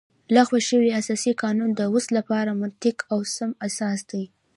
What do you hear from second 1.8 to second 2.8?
اوس لپاره